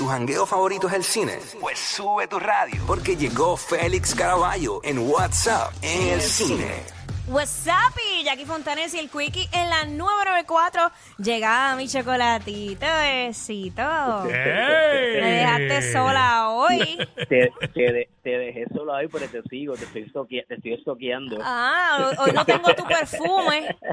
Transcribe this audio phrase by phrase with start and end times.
[0.00, 1.38] ¿Tu jangueo favorito es el cine?
[1.60, 7.00] Pues sube tu radio, porque llegó Félix Caraballo en WhatsApp en el cine.
[7.28, 10.90] What's up, y Jackie Fontanes y el Quickie en la número 94.
[11.18, 14.22] Llegaba mi chocolatito, besito.
[14.24, 16.98] Me dejaste sola hoy.
[17.28, 21.38] Te, te, de- te dejé solo ahí, pero te sigo, te estoy, te estoy estoqueando.
[21.42, 23.76] Ah, hoy no tengo tu perfume.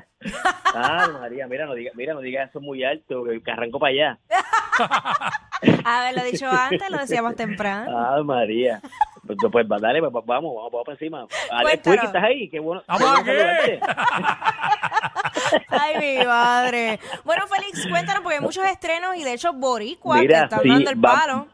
[0.74, 3.92] Ah, María, mira, no digas mira, no digas eso muy alto, que que arranco para
[3.94, 4.20] allá.
[5.86, 7.98] Haberlo dicho antes, lo decíamos temprano.
[7.98, 8.82] Ah, María.
[9.26, 10.26] Pues, pues va, dale, pues, vamos,
[10.56, 11.20] vamos, vamos para encima.
[11.52, 11.84] Alex, Cuéntanos.
[11.84, 12.50] Quickie, ¿estás ahí?
[12.50, 12.84] Qué bueno.
[12.88, 13.86] ¡Vamos qué bueno.
[15.70, 17.00] Ay, mi madre.
[17.24, 20.70] Bueno, Félix, cuéntanos, porque hay muchos estrenos y de hecho Boricua Mira, que están sí,
[20.70, 21.48] dando el va- palo.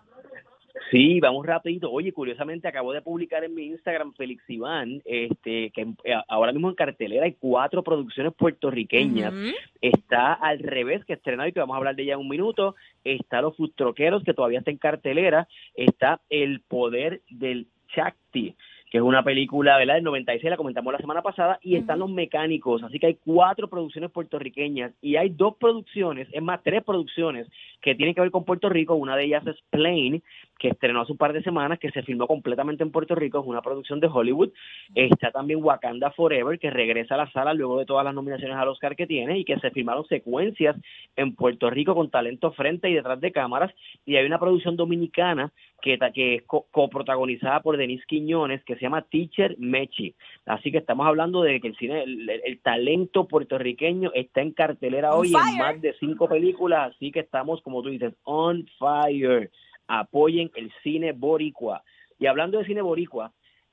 [0.94, 1.92] Sí, vamos rapidito.
[1.92, 6.70] Oye, curiosamente acabo de publicar en mi Instagram, Félix Iván, este, que eh, ahora mismo
[6.70, 9.34] en cartelera hay cuatro producciones puertorriqueñas.
[9.82, 12.76] Está al revés, que estrena hoy, que vamos a hablar de ella en un minuto.
[13.04, 15.48] Está Los Futroqueros, que todavía está en cartelera.
[15.74, 18.56] Está El Poder del Chakti,
[18.92, 19.96] que es una película ¿verdad?
[19.96, 21.58] del 96, la comentamos la semana pasada.
[21.64, 22.84] Y están Los Mecánicos.
[22.84, 24.94] Así que hay cuatro producciones puertorriqueñas.
[25.02, 27.48] Y hay dos producciones, es más, tres producciones
[27.82, 28.94] que tienen que ver con Puerto Rico.
[28.94, 30.22] Una de ellas es Plane,
[30.64, 33.42] que estrenó hace un par de semanas, que se filmó completamente en Puerto Rico.
[33.42, 34.52] Es una producción de Hollywood.
[34.96, 38.70] Está también Wakanda Forever, que regresa a la sala luego de todas las nominaciones al
[38.70, 40.78] Oscar que tiene y que se filmaron secuencias
[41.18, 43.74] en Puerto Rico con talento frente y detrás de cámaras.
[44.06, 48.84] Y hay una producción dominicana que, que es co- coprotagonizada por Denise Quiñones, que se
[48.84, 50.16] llama Teacher Mechi.
[50.46, 54.52] Así que estamos hablando de que el cine, el, el- el talento puertorriqueño está en
[54.54, 55.44] cartelera On hoy fire.
[55.52, 59.52] en más de cinco películas, así que estamos, como tú dices, on fire.
[59.88, 61.84] Apoyen el cine boricua.
[62.20, 63.32] Y hablando de cine boricua,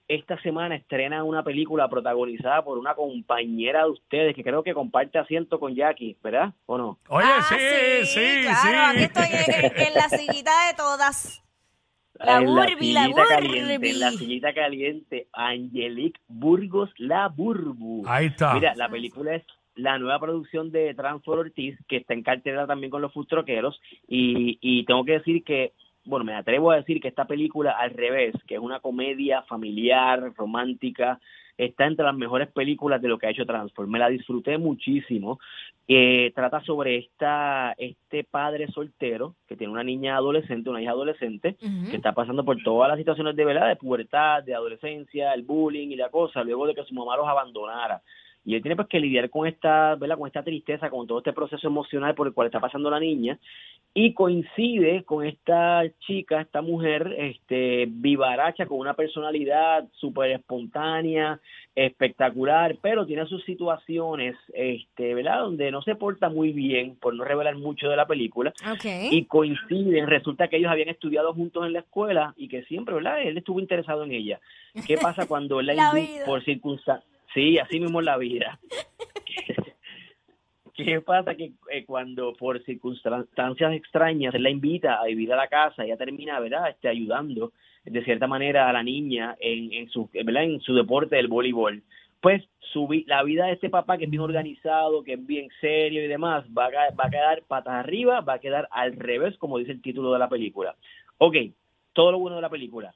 [0.08, 5.18] esta semana estrena una película protagonizada por una compañera de ustedes que creo que comparte
[5.18, 6.52] asiento con Jackie, ¿verdad?
[6.66, 6.98] ¿O no?
[7.08, 8.96] Oye, Ah, sí, sí, claro, sí.
[8.96, 11.44] aquí estoy en, la sillita de todas.
[12.14, 13.88] La En Burbi, la sillita caliente, Burbi.
[13.90, 18.02] en la sillita caliente, Angelique Burgos La Burbu.
[18.06, 18.54] Ahí está.
[18.54, 19.44] Mira, la película es
[19.76, 24.58] la nueva producción de Transfor Ortiz, que está en cartelera también con los Fustroqueros, y,
[24.60, 25.72] y tengo que decir que,
[26.04, 30.32] bueno, me atrevo a decir que esta película, al revés, que es una comedia familiar,
[30.36, 31.20] romántica,
[31.56, 33.90] está entre las mejores películas de lo que ha hecho Transform.
[33.90, 35.38] Me la disfruté muchísimo.
[35.86, 41.56] Eh, trata sobre esta este padre soltero que tiene una niña adolescente, una hija adolescente,
[41.90, 45.88] que está pasando por todas las situaciones de verdad, de pubertad, de adolescencia, el bullying
[45.88, 48.00] y la cosa, luego de que su mamá los abandonara.
[48.44, 50.16] Y él tiene pues que lidiar con esta, ¿verdad?
[50.16, 53.38] con esta tristeza, con todo este proceso emocional por el cual está pasando la niña,
[53.92, 61.40] y coincide con esta chica, esta mujer, este, vivaracha, con una personalidad súper espontánea,
[61.74, 65.40] espectacular, pero tiene sus situaciones, este, ¿verdad?
[65.40, 68.84] Donde no se porta muy bien, por no revelar mucho de la película, Ok.
[69.10, 73.20] y coinciden, resulta que ellos habían estudiado juntos en la escuela y que siempre, ¿verdad?
[73.22, 74.40] Él estuvo interesado en ella.
[74.86, 75.92] ¿Qué pasa cuando él la La
[76.26, 77.10] por circunstancias?
[77.34, 78.58] Sí, así mismo la vida.
[80.74, 85.48] ¿Qué pasa que eh, cuando por circunstancias extrañas él la invita a vivir a la
[85.48, 86.70] casa, ella termina, ¿verdad?
[86.70, 87.52] Este, ayudando
[87.84, 90.08] de cierta manera a la niña en, su.
[90.14, 91.82] En su deporte del voleibol.
[92.20, 92.42] Pues
[92.72, 96.08] su, la vida de este papá que es bien organizado, que es bien serio y
[96.08, 99.72] demás, va a, va a quedar patas arriba, va a quedar al revés, como dice
[99.72, 100.76] el título de la película.
[101.18, 101.36] Ok,
[101.92, 102.94] todo lo bueno de la película.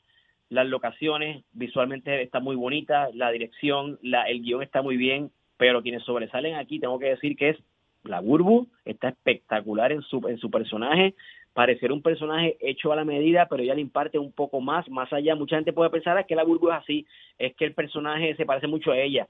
[0.50, 5.82] Las locaciones visualmente está muy bonita, la dirección, la, el guion está muy bien, pero
[5.82, 7.58] quienes sobresalen aquí tengo que decir que es
[8.04, 11.14] la Burbu, está espectacular en su, en su personaje,
[11.54, 15.10] pareciera un personaje hecho a la medida, pero ella le imparte un poco más, más
[15.12, 15.34] allá.
[15.34, 17.06] Mucha gente puede pensar "Ah, que la Burbu es así,
[17.38, 19.26] es que el personaje se parece mucho a ella.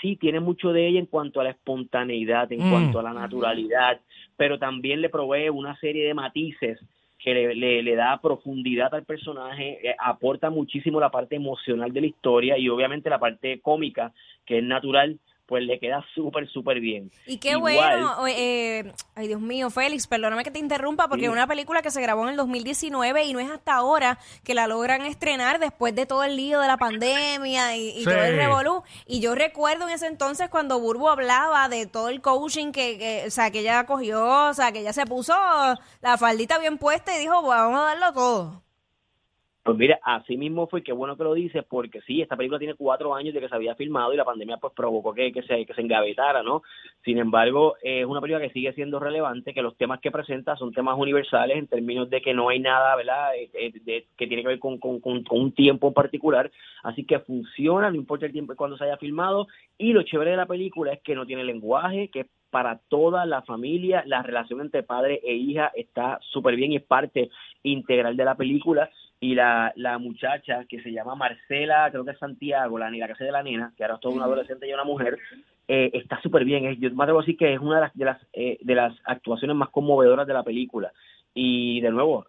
[0.00, 2.70] Sí, tiene mucho de ella en cuanto a la espontaneidad, en Mm.
[2.70, 4.00] cuanto a la naturalidad,
[4.36, 6.78] pero también le provee una serie de matices
[7.18, 12.00] que le, le- le da profundidad al personaje, eh, aporta muchísimo la parte emocional de
[12.02, 14.12] la historia y obviamente la parte cómica,
[14.44, 17.10] que es natural pues le queda súper, súper bien.
[17.26, 21.30] Y qué Igual, bueno, eh, ay Dios mío, Félix, perdóname que te interrumpa, porque es
[21.30, 24.66] una película que se grabó en el 2019 y no es hasta ahora que la
[24.66, 28.04] logran estrenar después de todo el lío de la pandemia y, y Sí.
[28.04, 28.82] todo el revolú.
[29.06, 33.24] Y yo recuerdo en ese entonces cuando Burbu hablaba de todo el coaching que, que,
[33.26, 35.34] o sea, que ella cogió, o sea, que ella se puso
[36.00, 38.62] la faldita bien puesta y dijo, vamos a darlo todo.
[39.64, 42.74] Pues mira, así mismo fue, qué bueno que lo dices, porque sí, esta película tiene
[42.74, 45.64] cuatro años de que se había filmado y la pandemia pues provocó que, que, se,
[45.64, 46.62] que se engavetara, ¿no?
[47.02, 50.74] Sin embargo, es una película que sigue siendo relevante, que los temas que presenta son
[50.74, 54.42] temas universales en términos de que no hay nada, ¿verdad?, Eh, eh, de- que tiene
[54.42, 55.00] que ver con, con,
[55.30, 56.50] un tiempo en particular,
[56.82, 59.46] así que funciona, no importa el tiempo cuando se haya filmado,
[59.78, 63.42] y lo chévere de la película es que no tiene lenguaje, que para toda la
[63.42, 67.30] familia, la relación entre padre e hija está súper bien y es parte
[67.64, 68.90] integral de la película
[69.24, 73.12] y la, la muchacha que se llama Marcela, creo que es Santiago, la, la que
[73.12, 75.18] hace de la nena, que ahora es toda una adolescente y una mujer,
[75.66, 76.78] eh, está súper bien.
[76.80, 78.92] Yo me atrevo a decir que es una de las, de las, eh, de las
[79.04, 80.92] actuaciones más conmovedoras de la película.
[81.32, 82.26] Y de nuevo,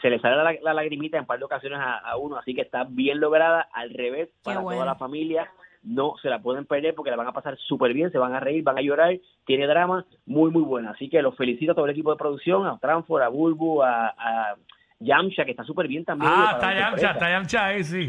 [0.00, 2.54] se- le sale la, la lagrimita en un par de ocasiones a, a uno, así
[2.54, 4.76] que está bien lograda, al revés, para bueno.
[4.76, 5.50] toda la familia.
[5.82, 8.40] No se la pueden perder porque la van a pasar súper bien, se van a
[8.40, 9.14] reír, van a llorar,
[9.44, 10.90] tiene drama muy, muy buena.
[10.90, 14.06] Así que los felicito a todo el equipo de producción, a Tranford, a Bulbu, a,
[14.08, 14.56] a
[15.00, 16.30] Yamcha, que está súper bien también.
[16.34, 18.08] Ah, está Yamcha, está Yamcha ahí, sí.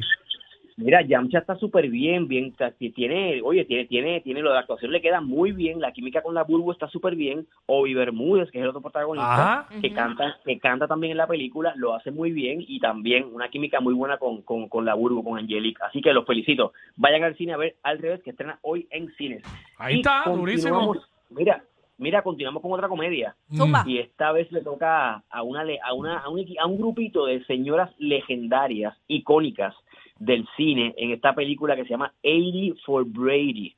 [0.79, 2.53] Mira, Yamcha está súper bien, bien,
[2.93, 6.35] tiene, oye, tiene, tiene, tiene lo de actuación le queda muy bien, la química con
[6.35, 9.69] la Bulbo está súper bien, Obi Bermúdez, que es el otro protagonista, Ajá.
[9.81, 13.49] que canta, que canta también en la película, lo hace muy bien y también una
[13.49, 16.73] química muy buena con, con, con la Bulbo, con Angelique, así que los felicito.
[16.95, 19.41] Vayan al cine a ver al revés, que estrena hoy en cines.
[19.79, 20.95] Ahí Y está, durísimo.
[21.31, 21.63] Mira,
[21.97, 23.35] mira, continuamos con otra comedia.
[23.55, 23.83] Zumba.
[23.87, 27.25] y esta vez le toca a una le- a una a un, a un grupito
[27.25, 29.75] de señoras legendarias icónicas
[30.19, 33.75] del cine en esta película que se llama 80 for Brady.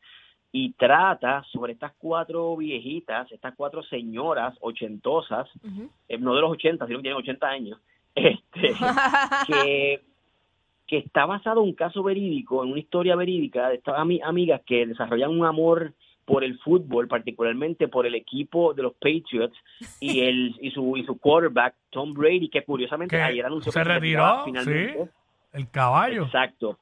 [0.51, 5.47] Y trata sobre estas cuatro viejitas, estas cuatro señoras ochentosas,
[6.07, 7.79] eh, no de los 80, sino que tienen 80 años,
[8.15, 8.73] este,
[9.47, 10.01] que,
[10.87, 14.61] que está basado en un caso verídico, en una historia verídica de estas ami- amigas
[14.65, 15.93] que desarrollan un amor
[16.29, 19.57] por el fútbol, particularmente por el equipo de los Patriots
[19.99, 23.83] y el y su y su quarterback Tom Brady, que curiosamente ayer anunció se que
[23.83, 25.05] retiró, finalmente.
[25.05, 25.09] sí.
[25.53, 26.25] El caballo.
[26.25, 26.77] Exacto.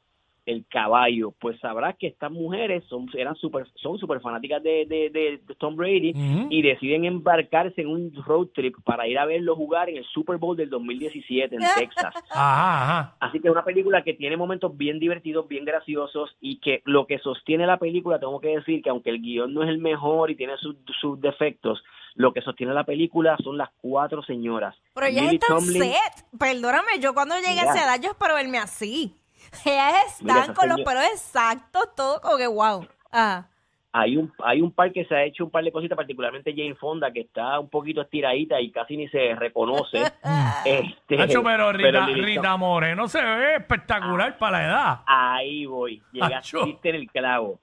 [0.48, 1.34] El caballo.
[1.40, 5.56] Pues sabrás que estas mujeres son eran super, son super fanáticas de, de, de- de
[5.56, 6.48] Tom Brady Ujú.
[6.50, 10.38] y deciden embarcarse en un road trip para ir a verlo jugar en el Super
[10.38, 12.14] Bowl del 2017 en Texas.
[12.32, 13.16] Ajá, ajá.
[13.20, 17.06] Así que es una película que tiene momentos bien divertidos, bien graciosos y que lo
[17.08, 20.32] que sostiene la película, tengo que decir que aunque el guion no es el mejor
[20.32, 21.84] y tiene sus, sus defectos,
[22.16, 24.76] lo que sostiene la película son las cuatro señoras.
[24.96, 25.94] Pero ellas están set.
[26.40, 29.14] Perdóname, yo cuando llegué a esa edad yo espero verme así.
[29.66, 32.88] Ellas Mira, están esa con los pelos exactos, todo como que wow.
[33.12, 33.48] Ah.
[33.94, 36.76] hay un hay un par que se ha hecho un par de cositas, particularmente Jane
[36.76, 40.04] Fonda, que está un poquito estiradita y casi ni se reconoce.
[40.66, 45.02] este, Nacho, pero Rita, Rita Moreno se ve espectacular para la edad.
[45.06, 47.60] Ahí voy, llegaste en el clavo.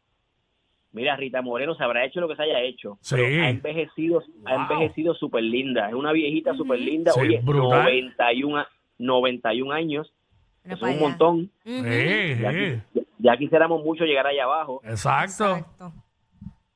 [0.95, 2.99] Mira, Rita Moreno se habrá hecho lo que se haya hecho.
[3.01, 3.17] Sí.
[3.17, 5.89] pero ha envejecido, ha envejecido súper linda.
[5.89, 7.11] Es una viejita súper linda.
[7.11, 7.83] Sí, Oye, brutal.
[7.83, 10.13] 91, a- 91 años.
[10.65, 11.01] Eso es un allá.
[11.01, 11.51] montón.
[11.65, 11.83] Sí,
[12.41, 12.57] Ya, sí.
[12.95, 14.81] qui- ya quisiéramos mucho llegar allá abajo.
[14.85, 15.57] Exacto.
[15.57, 15.93] Exacto.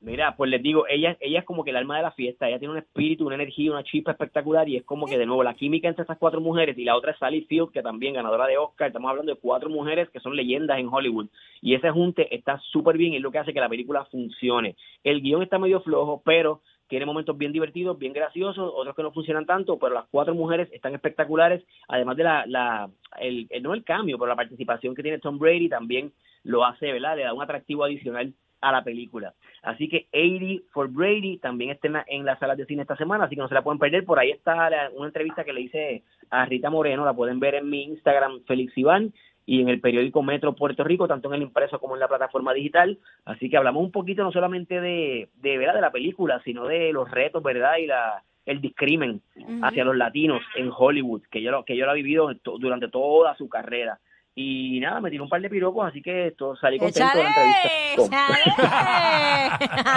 [0.01, 2.57] Mira, pues les digo, ella, ella es como que el alma de la fiesta, ella
[2.57, 5.55] tiene un espíritu, una energía, una chispa espectacular y es como que de nuevo la
[5.55, 8.57] química entre estas cuatro mujeres y la otra es Sally Field, que también ganadora de
[8.57, 11.27] Oscar, estamos hablando de cuatro mujeres que son leyendas en Hollywood
[11.61, 14.77] y ese junte está súper bien y es lo que hace que la película funcione.
[15.03, 19.11] El guion está medio flojo, pero tiene momentos bien divertidos, bien graciosos, otros que no
[19.13, 22.89] funcionan tanto, pero las cuatro mujeres están espectaculares, además de la, la
[23.21, 26.11] el, el- no el cambio, pero la participación que tiene Tom Brady también
[26.43, 27.15] lo hace, ¿verdad?
[27.15, 29.33] Le da un atractivo adicional a la película.
[29.61, 32.97] Así que 80 for Brady también está en, la- en las salas de cine esta
[32.97, 34.03] semana, así que no se la pueden perder.
[34.03, 37.55] Por ahí está la- una entrevista que le hice a Rita Moreno, la pueden ver
[37.55, 39.13] en mi Instagram, Félix Iván,
[39.51, 42.53] y en el periódico Metro Puerto Rico, tanto en el impreso como en la plataforma
[42.53, 42.99] digital.
[43.25, 45.73] Así que hablamos un poquito no solamente de, de, ¿verdad?
[45.73, 47.77] de la película, sino de los retos, ¿verdad?
[47.77, 49.21] Y la el discrimen
[49.63, 53.35] hacia los latinos en Hollywood, que yo, lo- que yo lo he vivido durante toda
[53.37, 53.99] su carrera.
[54.35, 57.29] Y nada, me tiró un par de piropos, así que esto, salí contento de la
[57.29, 57.69] entrevista.
[57.95, 58.09] con-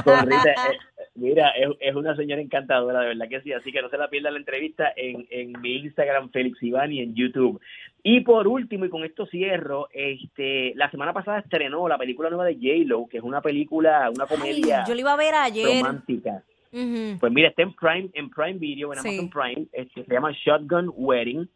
[0.04, 0.54] con Rita.
[1.14, 3.52] Mira, es, es una señora encantadora, de verdad que sí.
[3.52, 7.00] Así que no se la pierda la entrevista en, en mi Instagram, Félix Iván, y
[7.00, 7.60] en YouTube.
[8.02, 12.46] Y por último, y con esto cierro, este, la semana pasada estrenó la película nueva
[12.46, 15.82] de J-Lo, que es una película, una Ay, comedia yo lo iba a ver ayer.
[15.82, 16.42] romántica.
[16.70, 19.08] Pues mira, está en Prime, en Prime Video, en Sí.
[19.08, 21.46] Amazon Prime, este, se llama Shotgun Wedding.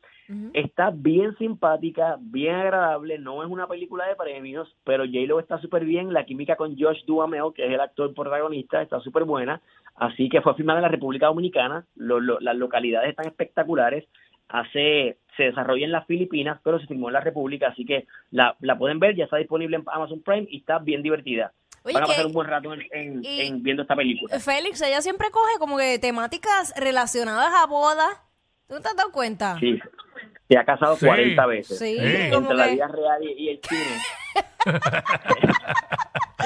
[0.55, 5.85] Está bien simpática, bien agradable, no es una película de premios, pero J-Lo está súper
[5.85, 9.61] bien, la química con Josh Duhamel, que es el actor protagonista, está súper buena,
[9.95, 14.05] así que fue filmada en la República Dominicana, lo- lo- las localidades están espectaculares,
[14.49, 18.57] hace se desarrolla en las Filipinas, pero se filmó en la República, así que la,
[18.61, 21.53] la pueden ver, ya está disponible en Amazon Prime y está bien divertida.
[21.85, 24.39] Oye, Van a que- pasar un buen rato en, en- en viendo esta película.
[24.41, 28.23] Félix, ella siempre coge como que temáticas relacionadas a bodas.
[28.67, 29.57] ¿Tú no te has dado cuenta?
[29.61, 29.79] Sí,
[30.49, 31.07] se ha casado Sí.
[31.07, 31.79] 40 veces.
[31.79, 32.31] Sí, Sí.
[32.31, 32.73] como entre la que...
[32.75, 34.01] vida real y, y el cine.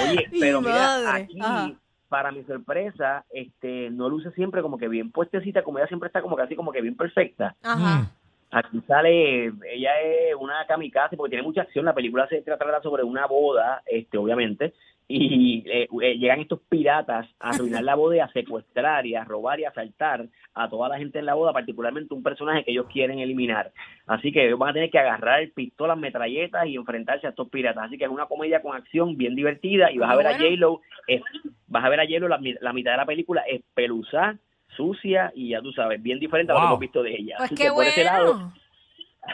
[0.02, 1.23] Oye, Mi pero mira, madre.
[1.23, 1.73] aquí, Ajá.
[2.09, 6.23] para mi sorpresa, este, no luce siempre como que bien puestecita, como ella siempre está
[6.23, 7.54] como casi como que bien perfecta.
[7.62, 8.11] Ajá.
[8.52, 11.85] Aquí sale, ella es una kamikaze porque tiene mucha acción.
[11.85, 14.73] La película se trata sobre una boda, este, obviamente,
[15.07, 19.25] y eh, eh, llegan estos piratas a arruinar la boda y a secuestrar y a
[19.25, 22.73] robar y a asaltar a toda la gente en la boda, particularmente un personaje que
[22.73, 23.71] ellos quieren eliminar.
[24.07, 27.85] Así que ellos van a tener que agarrar pistolas, metralletas y enfrentarse a estos piratas.
[27.85, 30.30] Así que es una comedia con acción bien divertida y vas a ver a.
[30.38, 31.21] J-Lo, eh,
[31.69, 34.37] vas a ver a la, mi- la mitad de la película espeluzada,
[34.81, 37.35] sucia y ya tú sabes, bien diferente a lo que hemos visto de ella.
[37.39, 38.55] Pues Así qué que por ese lado, bueno.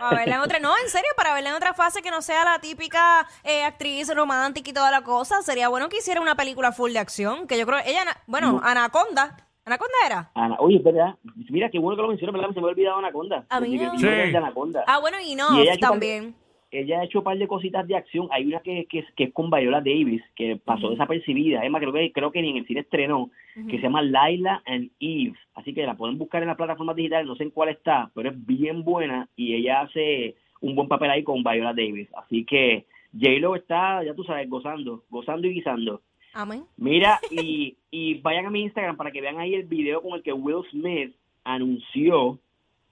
[0.00, 2.44] A verla en otra, no, en serio, para verla en otra fase que no sea
[2.44, 6.72] la típica eh, actriz romántica y toda la cosa, sería bueno que hiciera una película
[6.72, 8.60] full de acción, que yo creo, ella, bueno, No.
[8.64, 10.30] Anaconda, Anaconda era.
[10.34, 11.14] Ana, oye, es verdad.
[11.50, 12.48] Mira, qué bueno que lo mencionas, ¿verdad?
[12.48, 13.46] Se me había olvidado Anaconda.
[13.48, 13.98] A mí no.
[13.98, 14.06] Sí.
[14.08, 14.84] Anaconda.
[14.86, 16.34] Ah, bueno, y no, Y ha también.
[16.70, 18.28] Ella ha hecho un par de cositas de acción.
[18.32, 21.64] Hay una que, que, es- que es con Viola Davis, que pasó desapercibida.
[21.64, 23.30] Es más, creo que, creo que ni en el cine estrenó,
[23.68, 25.34] que se llama Laila and Eve.
[25.54, 28.30] Así que la pueden buscar en las plataformas digitales, no sé en cuál está, pero
[28.30, 32.08] es bien buena y ella hace un buen papel ahí con Viola Davis.
[32.16, 36.02] Así que J-Lo está, ya tú sabes, gozando, gozando y guisando.
[36.34, 36.64] Amén.
[36.76, 40.22] Mira, y, y vayan a mi Instagram para que vean ahí el video con el
[40.22, 42.38] que Will Smith anunció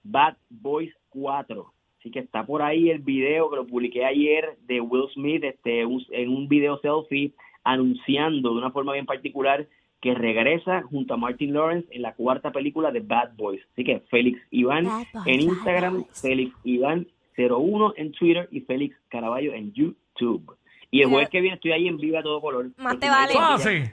[0.02, 1.66] Bad Boys 4.
[2.05, 5.87] Así que está por ahí el video que lo publiqué ayer de Will Smith este,
[5.87, 7.33] un- en un video selfie
[7.65, 9.67] anunciando de una forma bien particular
[10.03, 13.63] que regresa junto a Martin Lawrence en la cuarta película de Bad Boys.
[13.73, 16.05] Así que Félix Iván Boys, en Instagram.
[16.13, 17.07] Félix Iván
[17.39, 20.59] 01 en Twitter y Félix Caraballo en YouTube.
[20.91, 22.67] Y el jueves que viene estoy ahí en vivo a todo color.
[22.77, 23.33] Más te vale.
[23.39, 23.81] Ah, sí.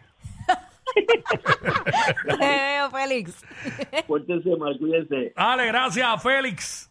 [2.26, 3.46] Te veo, Félix.
[4.08, 5.32] Pórtense mal, cuídense.
[5.36, 6.91] Dale, gracias, Félix.